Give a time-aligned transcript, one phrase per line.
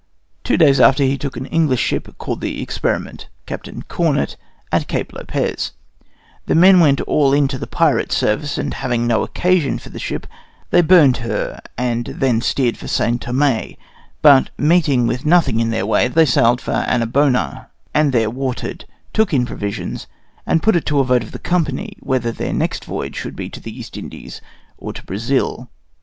[0.43, 4.35] Two days after he took an English ship, called the Experiment, Captain Cornet,
[4.71, 5.73] at Cape Lopez;
[6.47, 10.25] the men went all into the pirate service, and having no occasion for the ship
[10.71, 13.23] they burnt her and then steered for St.
[13.23, 13.75] Thome,
[14.23, 19.35] but meeting with nothing in their way, they sailed for Annabona, and there watered, took
[19.35, 20.07] in provisions,
[20.47, 23.49] and put it to a vote of the company whether their next voyage should be
[23.51, 24.41] to the East Indies
[24.79, 25.69] or to Brazil.